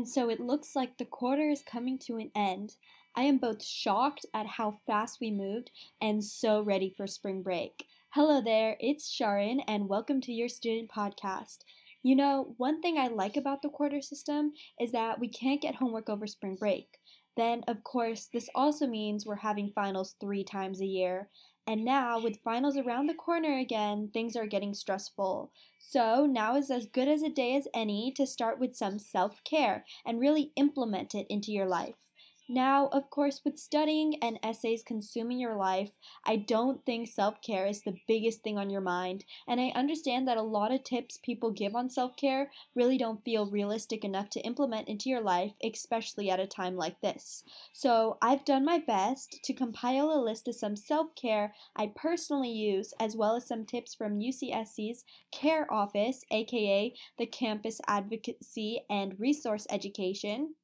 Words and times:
and 0.00 0.08
so 0.08 0.30
it 0.30 0.40
looks 0.40 0.74
like 0.74 0.96
the 0.96 1.04
quarter 1.04 1.50
is 1.50 1.62
coming 1.62 1.98
to 1.98 2.16
an 2.16 2.30
end. 2.34 2.76
I 3.14 3.24
am 3.24 3.36
both 3.36 3.62
shocked 3.62 4.24
at 4.32 4.46
how 4.46 4.78
fast 4.86 5.18
we 5.20 5.30
moved 5.30 5.70
and 6.00 6.24
so 6.24 6.62
ready 6.62 6.90
for 6.96 7.06
spring 7.06 7.42
break. 7.42 7.84
Hello 8.14 8.40
there, 8.40 8.78
it's 8.80 9.10
Sharon, 9.10 9.60
and 9.68 9.90
welcome 9.90 10.22
to 10.22 10.32
your 10.32 10.48
student 10.48 10.90
podcast. 10.90 11.58
You 12.02 12.16
know, 12.16 12.54
one 12.56 12.80
thing 12.80 12.96
I 12.96 13.08
like 13.08 13.36
about 13.36 13.60
the 13.60 13.68
quarter 13.68 14.00
system 14.00 14.54
is 14.80 14.90
that 14.92 15.20
we 15.20 15.28
can't 15.28 15.60
get 15.60 15.74
homework 15.74 16.08
over 16.08 16.26
spring 16.26 16.56
break. 16.58 16.96
Then, 17.36 17.62
of 17.68 17.84
course, 17.84 18.30
this 18.32 18.48
also 18.54 18.86
means 18.86 19.26
we're 19.26 19.36
having 19.36 19.70
finals 19.74 20.16
three 20.18 20.44
times 20.44 20.80
a 20.80 20.86
year. 20.86 21.28
And 21.66 21.84
now, 21.84 22.18
with 22.18 22.42
finals 22.42 22.76
around 22.76 23.06
the 23.06 23.14
corner 23.14 23.56
again, 23.56 24.10
things 24.12 24.36
are 24.36 24.46
getting 24.46 24.74
stressful. 24.74 25.52
So, 25.78 26.26
now 26.26 26.56
is 26.56 26.70
as 26.70 26.86
good 26.86 27.08
as 27.08 27.22
a 27.22 27.30
day 27.30 27.54
as 27.56 27.68
any 27.72 28.12
to 28.12 28.26
start 28.26 28.58
with 28.58 28.76
some 28.76 28.98
self 28.98 29.42
care 29.44 29.84
and 30.04 30.20
really 30.20 30.52
implement 30.56 31.14
it 31.14 31.26
into 31.30 31.52
your 31.52 31.66
life. 31.66 32.09
Now, 32.52 32.88
of 32.88 33.10
course, 33.10 33.42
with 33.44 33.60
studying 33.60 34.20
and 34.20 34.40
essays 34.42 34.82
consuming 34.82 35.38
your 35.38 35.54
life, 35.54 35.92
I 36.24 36.34
don't 36.34 36.84
think 36.84 37.06
self 37.06 37.40
care 37.40 37.64
is 37.64 37.82
the 37.82 38.00
biggest 38.08 38.42
thing 38.42 38.58
on 38.58 38.70
your 38.70 38.80
mind, 38.80 39.24
and 39.46 39.60
I 39.60 39.68
understand 39.68 40.26
that 40.26 40.36
a 40.36 40.42
lot 40.42 40.72
of 40.72 40.82
tips 40.82 41.16
people 41.22 41.52
give 41.52 41.76
on 41.76 41.88
self 41.88 42.16
care 42.16 42.50
really 42.74 42.98
don't 42.98 43.24
feel 43.24 43.48
realistic 43.48 44.04
enough 44.04 44.30
to 44.30 44.40
implement 44.40 44.88
into 44.88 45.08
your 45.08 45.20
life, 45.20 45.52
especially 45.62 46.28
at 46.28 46.40
a 46.40 46.46
time 46.48 46.74
like 46.76 47.00
this. 47.00 47.44
So, 47.72 48.18
I've 48.20 48.44
done 48.44 48.64
my 48.64 48.80
best 48.80 49.38
to 49.44 49.54
compile 49.54 50.10
a 50.10 50.18
list 50.20 50.48
of 50.48 50.56
some 50.56 50.74
self 50.74 51.14
care 51.14 51.54
I 51.76 51.92
personally 51.94 52.50
use, 52.50 52.92
as 52.98 53.14
well 53.14 53.36
as 53.36 53.46
some 53.46 53.64
tips 53.64 53.94
from 53.94 54.18
UCSC's 54.18 55.04
CARE 55.30 55.72
Office, 55.72 56.24
aka 56.32 56.92
the 57.16 57.26
Campus 57.26 57.80
Advocacy 57.86 58.80
and 58.90 59.20
Resource 59.20 59.68
Education. 59.70 60.56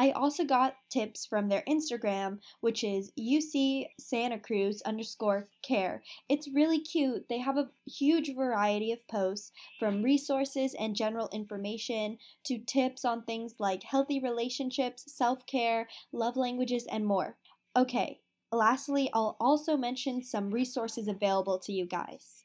I 0.00 0.12
also 0.12 0.44
got 0.44 0.76
tips 0.90 1.26
from 1.26 1.48
their 1.48 1.64
Instagram, 1.68 2.38
which 2.60 2.84
is 2.84 3.10
UC 3.18 3.86
Santa 3.98 4.38
Cruz 4.38 4.80
underscore 4.82 5.48
care. 5.60 6.04
It's 6.28 6.48
really 6.54 6.78
cute. 6.78 7.28
They 7.28 7.38
have 7.38 7.56
a 7.58 7.70
huge 7.84 8.34
variety 8.36 8.92
of 8.92 9.08
posts 9.08 9.50
from 9.80 10.04
resources 10.04 10.74
and 10.78 10.94
general 10.94 11.28
information 11.32 12.18
to 12.44 12.58
tips 12.58 13.04
on 13.04 13.24
things 13.24 13.54
like 13.58 13.82
healthy 13.82 14.20
relationships, 14.20 15.04
self 15.12 15.44
care, 15.46 15.88
love 16.12 16.36
languages, 16.36 16.86
and 16.88 17.04
more. 17.04 17.36
Okay, 17.76 18.20
lastly, 18.52 19.10
I'll 19.12 19.36
also 19.40 19.76
mention 19.76 20.22
some 20.22 20.52
resources 20.52 21.08
available 21.08 21.58
to 21.58 21.72
you 21.72 21.86
guys. 21.86 22.44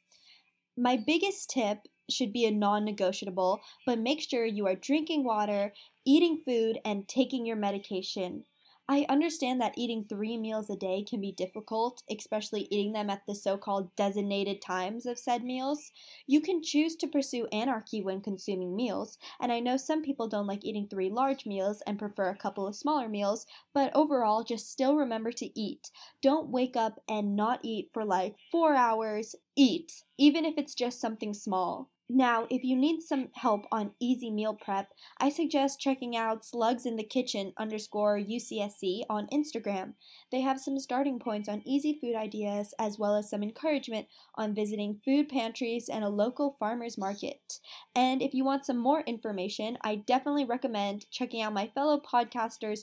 My 0.75 0.97
biggest 0.97 1.51
tip 1.51 1.87
should 2.09 2.33
be 2.33 2.45
a 2.45 2.51
non 2.51 2.85
negotiable, 2.85 3.61
but 3.85 3.99
make 3.99 4.21
sure 4.21 4.45
you 4.45 4.67
are 4.67 4.75
drinking 4.75 5.23
water, 5.23 5.73
eating 6.05 6.41
food, 6.45 6.79
and 6.83 7.07
taking 7.07 7.45
your 7.45 7.55
medication. 7.55 8.43
I 8.89 9.05
understand 9.07 9.61
that 9.61 9.77
eating 9.77 10.03
three 10.03 10.37
meals 10.37 10.69
a 10.69 10.75
day 10.75 11.05
can 11.09 11.21
be 11.21 11.31
difficult, 11.31 12.03
especially 12.11 12.67
eating 12.69 12.91
them 12.91 13.09
at 13.09 13.25
the 13.25 13.33
so 13.33 13.57
called 13.57 13.95
designated 13.95 14.61
times 14.61 15.05
of 15.05 15.17
said 15.17 15.41
meals. 15.45 15.93
You 16.27 16.41
can 16.41 16.61
choose 16.61 16.97
to 16.97 17.07
pursue 17.07 17.47
anarchy 17.53 18.01
when 18.01 18.19
consuming 18.19 18.75
meals, 18.75 19.17
and 19.39 19.53
I 19.53 19.61
know 19.61 19.77
some 19.77 20.01
people 20.01 20.27
don't 20.27 20.47
like 20.47 20.65
eating 20.65 20.89
three 20.89 21.09
large 21.09 21.45
meals 21.45 21.81
and 21.87 21.97
prefer 21.97 22.29
a 22.29 22.35
couple 22.35 22.67
of 22.67 22.75
smaller 22.75 23.07
meals, 23.07 23.45
but 23.73 23.95
overall, 23.95 24.43
just 24.43 24.69
still 24.69 24.97
remember 24.97 25.31
to 25.31 25.57
eat. 25.59 25.89
Don't 26.21 26.49
wake 26.49 26.75
up 26.75 26.99
and 27.07 27.37
not 27.37 27.61
eat 27.63 27.89
for 27.93 28.03
like 28.03 28.35
four 28.51 28.75
hours. 28.75 29.33
Eat, 29.55 30.03
even 30.17 30.43
if 30.43 30.55
it's 30.57 30.75
just 30.75 30.99
something 30.99 31.33
small. 31.33 31.89
Now, 32.15 32.45
if 32.51 32.63
you 32.63 32.75
need 32.75 33.01
some 33.01 33.29
help 33.33 33.65
on 33.71 33.95
easy 33.99 34.29
meal 34.29 34.53
prep, 34.53 34.89
I 35.17 35.29
suggest 35.29 35.79
checking 35.79 36.15
out 36.15 36.45
Slugs 36.45 36.85
in 36.85 36.95
the 36.95 37.03
Kitchen 37.03 37.53
underscore 37.57 38.19
UCSC 38.19 39.01
on 39.09 39.27
Instagram. 39.33 39.95
They 40.31 40.41
have 40.41 40.59
some 40.59 40.77
starting 40.77 41.17
points 41.17 41.49
on 41.49 41.63
easy 41.65 41.97
food 41.99 42.15
ideas 42.15 42.75
as 42.77 42.99
well 42.99 43.15
as 43.15 43.31
some 43.31 43.41
encouragement 43.41 44.09
on 44.35 44.53
visiting 44.53 45.01
food 45.03 45.27
pantries 45.27 45.89
and 45.89 46.03
a 46.03 46.09
local 46.09 46.55
farmer's 46.59 46.99
market. 46.99 47.57
And 47.95 48.21
if 48.21 48.35
you 48.35 48.45
want 48.45 48.67
some 48.67 48.77
more 48.77 49.01
information, 49.07 49.79
I 49.81 49.95
definitely 49.95 50.45
recommend 50.45 51.09
checking 51.09 51.41
out 51.41 51.51
my 51.51 51.71
fellow 51.73 51.99
podcasters' 51.99 52.81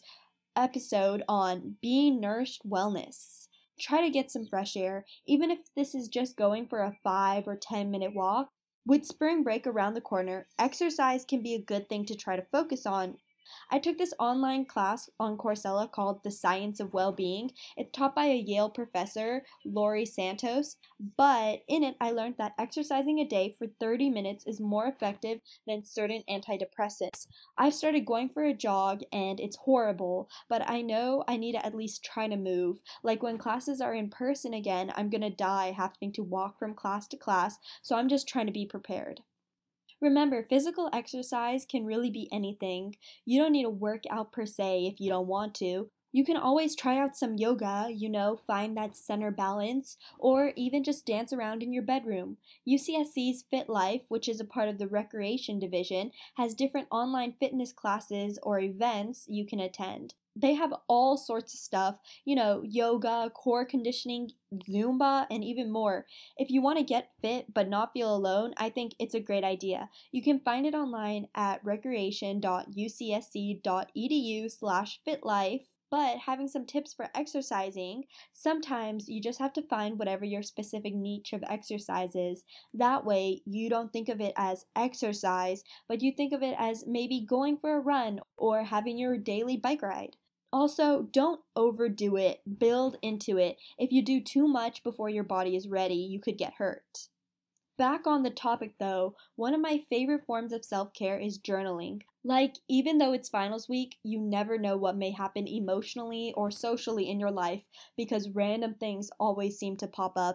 episode 0.57 1.23
on 1.29 1.77
Being 1.81 2.21
Nourished 2.21 2.69
Wellness 2.69 3.47
try 3.79 4.03
to 4.03 4.11
get 4.11 4.31
some 4.31 4.45
fresh 4.45 4.77
air, 4.77 5.07
even 5.27 5.51
if 5.51 5.61
this 5.75 5.95
is 5.95 6.09
just 6.09 6.37
going 6.37 6.69
for 6.69 6.81
a 6.81 6.99
5 7.03 7.49
or 7.49 7.57
10 7.57 7.91
minute 7.91 8.15
walk. 8.15 8.51
With 8.87 9.07
spring 9.07 9.43
break 9.43 9.67
around 9.67 9.95
the 9.95 10.01
corner, 10.01 10.49
exercise 10.59 11.25
can 11.25 11.43
be 11.43 11.55
a 11.55 11.63
good 11.63 11.89
thing 11.89 12.05
to 12.07 12.15
try 12.15 12.37
to 12.37 12.43
focus 12.43 12.87
on 12.87 13.19
I 13.71 13.79
took 13.79 13.99
this 13.99 14.15
online 14.19 14.65
class 14.65 15.09
on 15.19 15.37
Coursera 15.37 15.91
called 15.91 16.23
The 16.23 16.31
Science 16.31 16.81
of 16.81 16.93
Well-Being. 16.93 17.53
It's 17.77 17.91
taught 17.91 18.15
by 18.15 18.27
a 18.27 18.37
Yale 18.37 18.71
professor, 18.71 19.45
Laurie 19.65 20.07
Santos, 20.07 20.77
but 21.17 21.63
in 21.69 21.83
it 21.83 21.97
I 22.01 22.11
learned 22.11 22.37
that 22.39 22.55
exercising 22.59 23.19
a 23.19 23.25
day 23.25 23.55
for 23.57 23.67
30 23.81 24.11
minutes 24.11 24.45
is 24.47 24.61
more 24.61 24.87
effective 24.87 25.41
than 25.67 25.85
certain 25.85 26.23
antidepressants. 26.29 27.27
I've 27.57 27.75
started 27.75 28.07
going 28.07 28.29
for 28.29 28.45
a 28.45 28.55
jog 28.55 29.03
and 29.13 29.41
it's 29.41 29.57
horrible, 29.57 30.29
but 30.49 30.69
I 30.69 30.83
know 30.83 31.25
I 31.27 31.37
need 31.37 31.53
to 31.53 31.65
at 31.65 31.75
least 31.75 32.05
try 32.05 32.29
to 32.29 32.37
move. 32.37 32.83
Like 33.03 33.23
when 33.23 33.39
classes 33.39 33.81
are 33.81 33.95
in 33.95 34.11
person 34.11 34.55
again, 34.55 34.93
I'm 34.97 35.11
going 35.11 35.21
to 35.23 35.31
die 35.31 35.73
having 35.77 36.13
to 36.13 36.23
walk 36.23 36.59
from 36.59 36.75
class 36.75 37.07
to 37.09 37.17
class, 37.17 37.59
so 37.83 37.97
I'm 37.97 38.09
just 38.09 38.29
trying 38.29 38.47
to 38.47 38.53
be 38.53 38.67
prepared. 38.67 39.23
Remember, 40.01 40.43
physical 40.43 40.89
exercise 40.93 41.67
can 41.67 41.85
really 41.85 42.11
be 42.11 42.29
anything. 42.33 42.97
You 43.27 43.41
don't 43.41 43.53
need 43.53 43.65
to 43.65 43.71
work 43.71 44.05
out 44.09 44.33
per 44.33 44.47
se 44.47 44.87
if 44.87 44.99
you 44.99 45.11
don't 45.11 45.27
want 45.27 45.55
to. 45.57 45.91
You 46.13 46.25
can 46.25 46.37
always 46.37 46.75
try 46.75 46.99
out 46.99 47.17
some 47.17 47.37
yoga, 47.37 47.89
you 47.95 48.09
know, 48.09 48.41
find 48.47 48.77
that 48.77 48.97
center 48.97 49.31
balance, 49.31 49.97
or 50.19 50.53
even 50.57 50.83
just 50.83 51.07
dance 51.07 51.33
around 51.33 51.63
in 51.63 51.73
your 51.73 51.85
bedroom. 51.85 52.39
UCSC's 52.67 53.45
Fit 53.49 53.69
Life, 53.69 54.03
which 54.09 54.29
is 54.29 54.41
a 54.41 54.45
part 54.45 54.69
of 54.69 54.79
the 54.79 54.89
Recreation 54.89 55.59
Division, 55.59 56.11
has 56.35 56.55
different 56.55 56.89
online 56.91 57.35
fitness 57.39 57.73
classes 57.73 58.39
or 58.43 58.59
events 58.59 59.27
you 59.29 59.47
can 59.47 59.61
attend 59.61 60.15
they 60.37 60.55
have 60.55 60.73
all 60.89 61.17
sorts 61.17 61.55
of 61.55 61.61
stuff, 61.61 61.97
you 62.25 62.35
know, 62.35 62.63
yoga, 62.65 63.31
core 63.35 63.65
conditioning, 63.65 64.31
Zumba, 64.69 65.27
and 65.31 65.45
even 65.45 65.71
more. 65.71 66.07
If 66.37 66.51
you 66.51 66.63
want 66.63 66.79
to 66.79 66.85
get 66.85 67.11
fit 67.21 67.53
but 67.53 67.69
not 67.69 67.93
feel 67.93 68.15
alone, 68.15 68.55
I 68.57 68.71
think 68.71 68.95
it's 68.99 69.15
a 69.15 69.21
great 69.21 69.45
idea. 69.45 69.91
You 70.13 70.23
can 70.23 70.41
find 70.41 70.67
it 70.67 70.75
online 70.75 71.29
at 71.35 71.65
recreation.ucsc.edu 71.65 74.51
slash 74.51 75.01
fitlife. 75.07 75.67
But 75.91 76.19
having 76.19 76.47
some 76.47 76.67
tips 76.67 76.95
for 76.95 77.11
exercising, 77.15 78.05
sometimes 78.33 79.09
you 79.09 79.21
just 79.21 79.41
have 79.41 79.53
to 79.55 79.63
find 79.63 79.99
whatever 79.99 80.25
your 80.25 80.43
specific 80.43 80.95
niche 80.95 81.33
of 81.33 81.43
exercise 81.49 82.15
is. 82.15 82.45
That 82.73 83.05
way, 83.05 83.43
you 83.45 83.69
don't 83.69 83.93
think 83.93 84.09
of 84.09 84.21
it 84.21 84.33
as 84.37 84.67
exercise, 84.77 85.65
but 85.89 86.01
you 86.01 86.13
think 86.13 86.33
of 86.33 86.43
it 86.43 86.55
as 86.59 86.85
maybe 86.87 87.27
going 87.29 87.59
for 87.59 87.77
a 87.77 87.81
run 87.81 88.21
or 88.37 88.63
having 88.63 88.99
your 88.99 89.19
daily 89.19 89.57
bike 89.57 89.83
ride. 89.83 90.17
Also, 90.53 91.03
don't 91.13 91.41
overdo 91.57 92.17
it, 92.17 92.41
build 92.59 92.97
into 93.03 93.37
it. 93.39 93.57
If 93.79 93.93
you 93.93 94.03
do 94.03 94.21
too 94.21 94.49
much 94.49 94.83
before 94.83 95.09
your 95.09 95.25
body 95.25 95.57
is 95.57 95.69
ready, 95.69 95.95
you 95.95 96.21
could 96.21 96.39
get 96.39 96.55
hurt. 96.55 97.09
Back 97.77 98.07
on 98.07 98.25
the 98.25 98.31
topic 98.31 98.75
though, 98.79 99.17
one 99.37 99.55
of 99.55 99.61
my 99.61 99.83
favorite 99.89 100.27
forms 100.27 100.53
of 100.53 100.65
self 100.65 100.93
care 100.93 101.19
is 101.19 101.39
journaling. 101.39 102.03
Like, 102.23 102.57
even 102.69 102.99
though 102.99 103.13
it's 103.15 103.31
finals 103.31 103.69
week, 103.69 103.97
you 104.03 104.21
never 104.21 104.59
know 104.59 104.77
what 104.77 104.97
may 104.97 105.11
happen 105.11 105.49
emotionally 105.49 106.35
or 106.37 106.51
socially 106.51 107.09
in 107.09 107.19
your 107.19 107.31
life 107.31 107.63
because 107.97 108.29
random 108.29 108.75
things 108.75 109.11
always 109.19 109.59
seem 109.59 109.77
to 109.79 109.87
pop 109.87 110.13
up. 110.17 110.35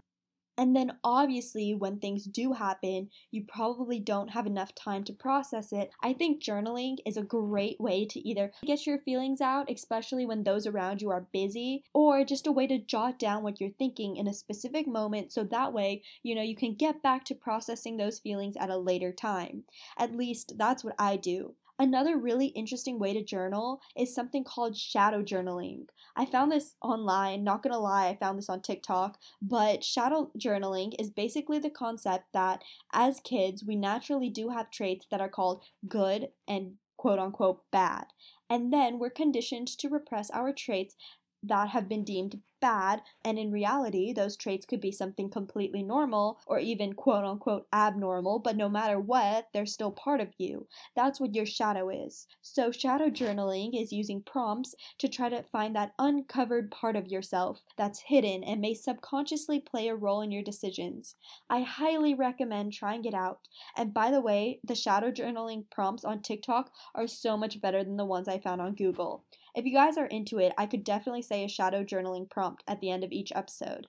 And 0.57 0.73
then, 0.73 0.97
obviously, 1.03 1.75
when 1.75 1.99
things 1.99 2.23
do 2.23 2.53
happen, 2.53 3.09
you 3.29 3.43
probably 3.45 3.99
don't 3.99 4.29
have 4.29 4.47
enough 4.47 4.73
time 4.73 5.03
to 5.03 5.13
process 5.13 5.73
it. 5.73 5.91
I 6.01 6.13
think 6.13 6.41
journaling 6.41 6.97
is 7.05 7.17
a 7.17 7.23
great 7.23 7.79
way 7.79 8.05
to 8.05 8.19
either 8.25 8.53
get 8.65 8.87
your 8.87 8.99
feelings 8.99 9.41
out, 9.41 9.69
especially 9.69 10.25
when 10.25 10.43
those 10.43 10.65
around 10.65 11.01
you 11.01 11.09
are 11.11 11.27
busy, 11.33 11.83
or 11.93 12.23
just 12.23 12.47
a 12.47 12.53
way 12.53 12.67
to 12.67 12.79
jot 12.79 13.19
down 13.19 13.43
what 13.43 13.59
you're 13.59 13.69
thinking 13.69 14.15
in 14.15 14.27
a 14.27 14.33
specific 14.33 14.87
moment 14.87 15.33
so 15.33 15.43
that 15.43 15.73
way, 15.73 16.01
you 16.23 16.33
know, 16.33 16.41
you 16.41 16.55
can 16.55 16.73
get 16.73 17.03
back 17.03 17.25
to 17.25 17.35
processing 17.35 17.97
those 17.97 18.19
feelings 18.19 18.55
at 18.57 18.69
a 18.69 18.77
later 18.77 19.11
time. 19.11 19.65
At 19.99 20.15
least 20.15 20.53
that's 20.57 20.85
what 20.85 20.95
I 20.97 21.17
do. 21.17 21.55
Another 21.77 22.17
really 22.17 22.47
interesting 22.47 22.99
way 22.99 23.11
to 23.13 23.21
journal 23.23 23.81
is 23.97 24.15
something 24.15 24.45
called 24.45 24.77
shadow 24.77 25.21
journaling. 25.21 25.87
I 26.15 26.25
found 26.25 26.51
this 26.51 26.75
online, 26.81 27.43
not 27.43 27.63
gonna 27.63 27.79
lie, 27.79 28.07
I 28.07 28.15
found 28.15 28.37
this 28.37 28.49
on 28.49 28.61
TikTok, 28.61 29.19
but 29.41 29.83
shadow 29.83 30.31
journaling 30.39 30.95
is 30.97 31.09
basically 31.09 31.59
the 31.59 31.69
concept 31.69 32.31
that 32.33 32.63
as 32.93 33.19
kids, 33.19 33.63
we 33.65 33.75
naturally 33.75 34.29
do 34.29 34.49
have 34.49 34.71
traits 34.71 35.05
that 35.11 35.19
are 35.19 35.29
called 35.29 35.65
good 35.85 36.29
and 36.47 36.75
quote 36.95 37.19
unquote 37.19 37.63
bad. 37.71 38.05
And 38.49 38.71
then 38.71 38.97
we're 38.97 39.09
conditioned 39.09 39.67
to 39.67 39.89
repress 39.89 40.29
our 40.31 40.53
traits 40.53 40.95
that 41.43 41.69
have 41.69 41.89
been 41.89 42.05
deemed 42.05 42.41
bad, 42.65 43.03
and 43.23 43.37
in 43.37 43.51
reality, 43.51 44.11
those 44.11 44.35
traits 44.35 44.65
could 44.65 44.81
be 44.81 44.91
something 44.91 45.29
completely 45.29 45.83
normal 45.83 46.39
or 46.47 46.57
even 46.57 46.93
quote 46.93 47.23
unquote 47.23 47.67
abnormal, 47.71 48.39
but 48.39 48.57
no 48.57 48.67
matter 48.67 48.99
what, 48.99 49.49
they're 49.53 49.67
still 49.67 49.91
part 49.91 50.19
of 50.19 50.29
you. 50.39 50.65
That's 50.95 51.19
what 51.19 51.35
your 51.35 51.45
shadow 51.45 51.89
is. 51.89 52.25
So, 52.41 52.71
shadow 52.71 53.11
journaling 53.11 53.79
is 53.79 53.91
using 53.93 54.23
prompts 54.23 54.73
to 54.97 55.07
try 55.07 55.29
to 55.29 55.43
find 55.43 55.75
that 55.75 55.93
uncovered 55.99 56.71
part 56.71 56.95
of 56.95 57.07
yourself 57.07 57.61
that's 57.77 58.05
hidden 58.07 58.43
and 58.43 58.61
may 58.61 58.73
subconsciously 58.73 59.59
play 59.59 59.87
a 59.87 59.95
role 59.95 60.21
in 60.21 60.31
your 60.31 60.41
decisions. 60.41 61.13
I 61.47 61.61
highly 61.61 62.15
recommend 62.15 62.73
trying 62.73 63.05
it 63.05 63.13
out. 63.13 63.41
And 63.77 63.93
by 63.93 64.09
the 64.09 64.21
way, 64.21 64.59
the 64.63 64.73
shadow 64.73 65.11
journaling 65.11 65.65
prompts 65.69 66.03
on 66.03 66.23
TikTok 66.23 66.71
are 66.95 67.05
so 67.05 67.37
much 67.37 67.61
better 67.61 67.83
than 67.83 67.97
the 67.97 68.05
ones 68.05 68.27
I 68.27 68.39
found 68.39 68.59
on 68.59 68.73
Google. 68.73 69.23
If 69.55 69.63
you 69.63 69.71
guys 69.71 69.97
are 69.97 70.07
into 70.07 70.37
it, 70.37 70.51
I 70.57 70.65
could 70.65 70.83
definitely 70.83 71.21
say 71.21 71.45
a 71.45 71.47
shadow 71.47 71.81
journaling 71.81 72.29
prompt 72.29 72.54
at 72.67 72.79
the 72.81 72.89
end 72.91 73.03
of 73.03 73.11
each 73.11 73.31
episode. 73.35 73.87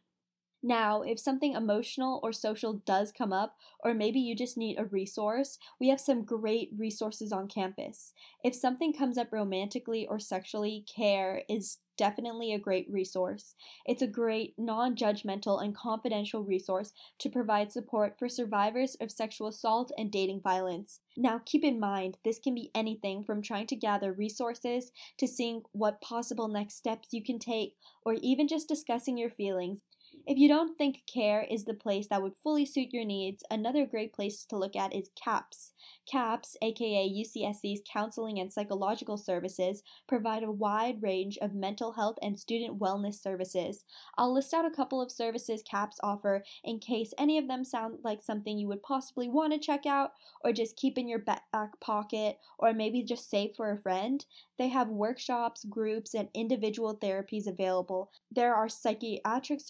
Now, 0.66 1.02
if 1.02 1.20
something 1.20 1.52
emotional 1.52 2.18
or 2.24 2.32
social 2.32 2.72
does 2.72 3.12
come 3.12 3.32
up, 3.32 3.56
or 3.84 3.94
maybe 3.94 4.18
you 4.18 4.34
just 4.34 4.56
need 4.56 4.80
a 4.80 4.84
resource, 4.84 5.60
we 5.78 5.90
have 5.90 6.00
some 6.00 6.24
great 6.24 6.70
resources 6.76 7.30
on 7.30 7.46
campus. 7.46 8.12
If 8.42 8.52
something 8.52 8.92
comes 8.92 9.16
up 9.16 9.28
romantically 9.30 10.08
or 10.08 10.18
sexually, 10.18 10.84
CARE 10.92 11.42
is 11.48 11.78
definitely 11.96 12.52
a 12.52 12.58
great 12.58 12.90
resource. 12.90 13.54
It's 13.86 14.02
a 14.02 14.08
great, 14.08 14.54
non 14.58 14.96
judgmental, 14.96 15.62
and 15.62 15.72
confidential 15.72 16.42
resource 16.42 16.92
to 17.20 17.30
provide 17.30 17.70
support 17.70 18.18
for 18.18 18.28
survivors 18.28 18.96
of 19.00 19.12
sexual 19.12 19.46
assault 19.46 19.92
and 19.96 20.10
dating 20.10 20.40
violence. 20.40 20.98
Now, 21.16 21.40
keep 21.46 21.62
in 21.62 21.78
mind, 21.78 22.18
this 22.24 22.40
can 22.40 22.56
be 22.56 22.72
anything 22.74 23.22
from 23.22 23.40
trying 23.40 23.68
to 23.68 23.76
gather 23.76 24.12
resources 24.12 24.90
to 25.18 25.28
seeing 25.28 25.62
what 25.70 26.00
possible 26.00 26.48
next 26.48 26.74
steps 26.74 27.12
you 27.12 27.22
can 27.22 27.38
take, 27.38 27.76
or 28.04 28.14
even 28.14 28.48
just 28.48 28.66
discussing 28.66 29.16
your 29.16 29.30
feelings. 29.30 29.82
If 30.26 30.38
you 30.38 30.48
don't 30.48 30.76
think 30.76 31.02
CARE 31.06 31.46
is 31.48 31.66
the 31.66 31.74
place 31.74 32.08
that 32.08 32.20
would 32.20 32.36
fully 32.36 32.66
suit 32.66 32.88
your 32.90 33.04
needs, 33.04 33.44
another 33.48 33.86
great 33.86 34.12
place 34.12 34.44
to 34.46 34.58
look 34.58 34.74
at 34.74 34.92
is 34.92 35.10
CAPS. 35.14 35.72
CAPS, 36.10 36.56
aka 36.62 37.08
UCSC's 37.08 37.80
Counseling 37.88 38.40
and 38.40 38.52
Psychological 38.52 39.16
Services, 39.16 39.84
provide 40.08 40.42
a 40.42 40.50
wide 40.50 41.00
range 41.00 41.38
of 41.40 41.54
mental 41.54 41.92
health 41.92 42.16
and 42.22 42.40
student 42.40 42.80
wellness 42.80 43.22
services. 43.22 43.84
I'll 44.18 44.34
list 44.34 44.52
out 44.52 44.64
a 44.64 44.70
couple 44.70 45.00
of 45.00 45.12
services 45.12 45.62
CAPS 45.62 46.00
offer 46.02 46.42
in 46.64 46.80
case 46.80 47.14
any 47.16 47.38
of 47.38 47.46
them 47.46 47.64
sound 47.64 47.98
like 48.02 48.20
something 48.20 48.58
you 48.58 48.66
would 48.66 48.82
possibly 48.82 49.28
want 49.28 49.52
to 49.52 49.60
check 49.60 49.86
out 49.86 50.10
or 50.44 50.52
just 50.52 50.76
keep 50.76 50.98
in 50.98 51.06
your 51.06 51.20
back 51.20 51.44
pocket 51.80 52.38
or 52.58 52.72
maybe 52.72 53.04
just 53.04 53.30
save 53.30 53.54
for 53.54 53.70
a 53.70 53.78
friend. 53.78 54.26
They 54.58 54.68
have 54.68 54.88
workshops, 54.88 55.64
groups, 55.64 56.14
and 56.14 56.30
individual 56.34 56.96
therapies 56.96 57.46
available. 57.46 58.10
There 58.32 58.54
are 58.54 58.68
psychiatric 58.68 59.60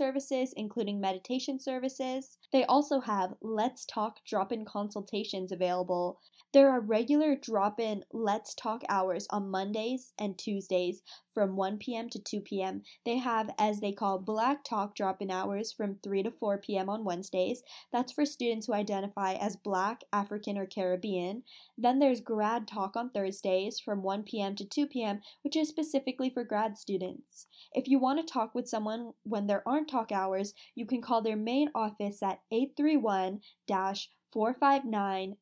services, 0.46 0.54
including 0.56 1.00
meditation 1.00 1.58
services. 1.58 2.38
They 2.52 2.64
also 2.64 3.00
have 3.00 3.34
Let's 3.40 3.84
Talk 3.84 4.16
drop 4.26 4.52
in 4.52 4.64
consultations 4.64 5.52
available. 5.52 6.20
There 6.52 6.70
are 6.70 6.80
regular 6.80 7.36
drop 7.36 7.80
in 7.80 8.04
Let's 8.12 8.54
Talk 8.54 8.82
hours 8.88 9.26
on 9.30 9.50
Mondays 9.50 10.12
and 10.18 10.38
Tuesdays 10.38 11.02
from 11.36 11.54
1 11.54 11.76
p.m. 11.76 12.08
to 12.08 12.18
2 12.18 12.40
p.m. 12.40 12.80
They 13.04 13.18
have, 13.18 13.50
as 13.58 13.80
they 13.80 13.92
call, 13.92 14.18
Black 14.18 14.64
Talk 14.64 14.96
drop 14.96 15.20
in 15.20 15.30
hours 15.30 15.70
from 15.70 15.98
3 16.02 16.22
to 16.22 16.30
4 16.30 16.56
p.m. 16.56 16.88
on 16.88 17.04
Wednesdays. 17.04 17.62
That's 17.92 18.10
for 18.10 18.24
students 18.24 18.64
who 18.64 18.72
identify 18.72 19.34
as 19.34 19.54
Black, 19.54 20.04
African, 20.14 20.56
or 20.56 20.64
Caribbean. 20.64 21.42
Then 21.76 21.98
there's 21.98 22.22
Grad 22.22 22.66
Talk 22.66 22.96
on 22.96 23.10
Thursdays 23.10 23.78
from 23.78 24.02
1 24.02 24.22
p.m. 24.22 24.56
to 24.56 24.64
2 24.64 24.86
p.m., 24.86 25.20
which 25.42 25.56
is 25.56 25.68
specifically 25.68 26.30
for 26.30 26.42
grad 26.42 26.78
students. 26.78 27.48
If 27.74 27.86
you 27.86 27.98
want 27.98 28.26
to 28.26 28.32
talk 28.32 28.54
with 28.54 28.66
someone 28.66 29.12
when 29.22 29.46
there 29.46 29.62
aren't 29.68 29.90
talk 29.90 30.10
hours, 30.10 30.54
you 30.74 30.86
can 30.86 31.02
call 31.02 31.20
their 31.20 31.36
main 31.36 31.68
office 31.74 32.22
at 32.22 32.40
831 32.50 33.40
459 33.68 35.36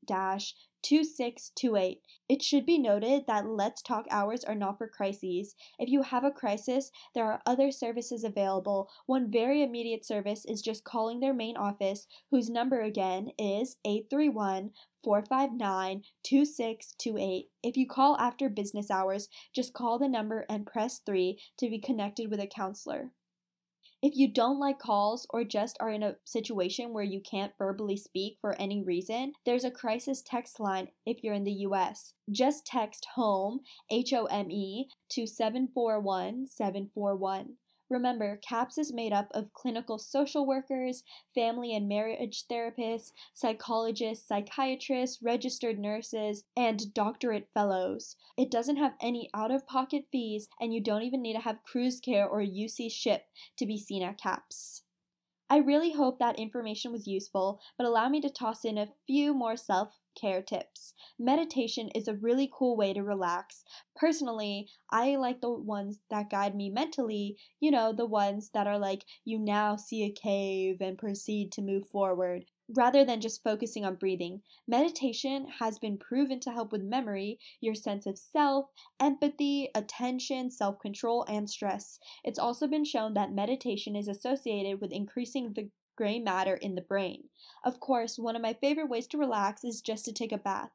2628. 0.85 2.03
It 2.29 2.43
should 2.43 2.67
be 2.67 2.79
noted 2.79 3.25
that 3.27 3.47
Let's 3.47 3.81
Talk 3.81 4.05
hours 4.11 4.45
are 4.45 4.55
not 4.55 4.77
for 4.77 4.87
crises. 4.87 5.55
If 5.79 5.89
you 5.89 6.03
have 6.03 6.25
a 6.25 6.31
crisis, 6.31 6.91
there 7.15 7.25
are 7.25 7.41
other 7.47 7.73
services 7.73 8.23
available. 8.23 8.91
One 9.07 9.31
very 9.31 9.63
immediate 9.63 10.05
service 10.05 10.45
is 10.45 10.61
just 10.61 10.85
calling 10.85 11.21
their 11.21 11.33
main 11.33 11.57
office, 11.57 12.07
whose 12.31 12.51
number 12.51 12.83
again 12.83 13.31
is 13.39 13.77
831 13.87 14.71
459 15.03 16.03
2628. 16.23 17.47
If 17.63 17.77
you 17.77 17.87
call 17.87 18.19
after 18.19 18.49
business 18.51 18.91
hours, 18.91 19.29
just 19.55 19.73
call 19.73 19.99
the 19.99 20.09
number 20.09 20.45
and 20.51 20.67
press 20.67 21.01
3 21.05 21.39
to 21.59 21.71
be 21.71 21.79
connected 21.79 22.31
with 22.31 22.41
a 22.41 22.47
counselor. 22.47 23.11
If 24.05 24.17
you 24.17 24.29
don't 24.29 24.59
like 24.59 24.79
calls 24.79 25.27
or 25.31 25.45
just 25.45 25.79
are 25.81 25.89
in 25.89 26.03
a 26.03 26.17
situation 26.25 26.93
where 26.93 27.03
you 27.03 27.23
can't 27.23 27.57
verbally 27.57 27.97
speak 27.97 28.37
for 28.39 28.55
any 28.61 28.83
reason, 28.83 29.33
there's 29.47 29.65
a 29.65 29.71
crisis 29.71 30.21
text 30.21 30.61
line 30.61 30.89
if 31.07 31.25
you're 31.25 31.33
in 31.33 31.45
the 31.45 31.65
US. 31.69 32.13
Just 32.31 32.67
text 32.67 33.07
HOME, 33.15 33.61
H 33.91 34.13
O 34.13 34.27
M 34.27 34.51
E, 34.51 34.89
to 35.09 35.27
741 35.27 36.49
741. 36.49 37.55
Remember, 37.91 38.39
CAPS 38.39 38.79
is 38.79 38.93
made 38.93 39.13
up 39.13 39.29
of 39.33 39.53
clinical 39.53 39.99
social 39.99 40.47
workers, 40.47 41.05
family 41.35 41.75
and 41.75 41.87
marriage 41.87 42.45
therapists, 42.51 43.13
psychologists, 43.35 44.27
psychiatrists, 44.27 45.23
registered 45.23 45.79
nurses, 45.79 46.45
and 46.57 46.95
doctorate 46.95 47.49
fellows. 47.53 48.17
It 48.39 48.51
doesn't 48.51 48.77
have 48.77 48.95
any 49.01 49.29
out 49.35 49.51
of 49.51 49.67
pocket 49.67 50.07
fees, 50.11 50.49
and 50.61 50.73
you 50.73 50.81
don't 50.81 51.03
even 51.03 51.23
need 51.23 51.35
to 51.35 51.41
have 51.41 51.63
Cruz 51.63 52.01
Care 52.01 52.27
or 52.27 52.41
UC 52.41 52.91
SHIP 52.91 53.27
to 53.59 53.67
be 53.67 53.79
seen 53.79 54.03
at 54.03 54.19
CAPS. 54.19 54.83
I 55.51 55.59
really 55.59 55.93
hope 55.93 56.19
that 56.19 56.39
information 56.39 56.91
was 56.91 57.07
useful, 57.07 57.61
but 57.77 57.87
allow 57.87 58.09
me 58.09 58.21
to 58.23 58.31
toss 58.31 58.65
in 58.65 58.79
a 58.79 58.89
few 59.07 59.35
more 59.35 59.57
self 59.57 59.99
care 60.19 60.43
tips. 60.43 60.95
Meditation 61.19 61.91
is 61.95 62.09
a 62.09 62.15
really 62.15 62.51
cool 62.53 62.77
way 62.77 62.93
to 62.93 63.03
relax. 63.03 63.65
Personally, 63.95 64.69
I 64.91 65.17
like 65.17 65.41
the 65.41 65.51
ones 65.51 66.01
that 66.11 66.31
guide 66.31 66.55
me 66.55 66.71
mentally, 66.71 67.37
you 67.61 67.71
know, 67.71 67.93
the 67.93 68.07
ones 68.07 68.51
that 68.55 68.67
are 68.67 68.79
like, 68.79 69.05
you 69.25 69.39
now 69.39 69.77
see 69.77 70.05
a 70.05 70.11
cave 70.11 70.81
and 70.81 70.97
proceed 70.97 71.53
to 71.53 71.63
move 71.63 71.87
forward. 71.89 72.45
Rather 72.69 73.05
than 73.05 73.21
just 73.21 73.43
focusing 73.43 73.85
on 73.85 73.97
breathing, 73.97 74.41
meditation 74.67 75.47
has 75.61 75.79
been 75.79 75.99
proven 75.99 76.41
to 76.41 76.51
help 76.51 76.73
with 76.73 76.83
memory, 76.83 77.39
your 77.61 77.75
sense 77.75 78.07
of 78.07 78.19
self, 78.19 78.71
empathy, 78.99 79.69
attention, 79.75 80.51
self 80.51 80.79
control, 80.79 81.25
and 81.29 81.51
stress. 81.51 81.99
It's 82.25 82.39
also 82.39 82.67
been 82.67 82.85
shown 82.85 83.13
that 83.15 83.33
meditation 83.33 83.95
is 83.95 84.09
associated 84.09 84.81
with 84.81 84.93
increasing 84.93 85.53
the 85.53 85.69
gray 85.97 86.19
matter 86.19 86.55
in 86.55 86.75
the 86.75 86.81
brain. 86.81 87.25
Of 87.65 87.81
course, 87.81 88.19
one 88.19 88.35
of 88.35 88.43
my 88.43 88.55
favorite 88.55 88.89
ways 88.89 89.07
to 89.09 89.19
relax 89.19 89.63
is 89.63 89.83
just 89.83 90.05
to 90.07 90.13
take 90.13 90.33
a 90.33 90.39
bath. 90.39 90.71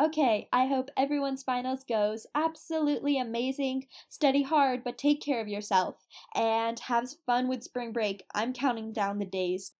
Okay, 0.00 0.48
I 0.52 0.66
hope 0.66 0.90
everyone's 0.96 1.42
finals 1.42 1.84
goes 1.84 2.26
absolutely 2.34 3.18
amazing. 3.18 3.86
Study 4.08 4.42
hard, 4.42 4.82
but 4.82 4.96
take 4.96 5.20
care 5.20 5.40
of 5.40 5.48
yourself 5.48 6.06
and 6.34 6.78
have 6.80 7.10
fun 7.26 7.48
with 7.48 7.62
spring 7.62 7.92
break. 7.92 8.24
I'm 8.34 8.52
counting 8.54 8.92
down 8.92 9.18
the 9.18 9.26
days. 9.26 9.72